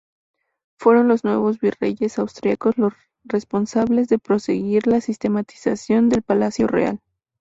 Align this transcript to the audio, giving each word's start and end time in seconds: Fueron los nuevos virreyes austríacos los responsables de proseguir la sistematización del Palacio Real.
Fueron 0.79 1.07
los 1.07 1.23
nuevos 1.23 1.59
virreyes 1.59 2.17
austríacos 2.17 2.75
los 2.79 2.91
responsables 3.23 4.07
de 4.09 4.17
proseguir 4.17 4.87
la 4.87 4.99
sistematización 4.99 6.09
del 6.09 6.23
Palacio 6.23 6.65
Real. 6.65 6.99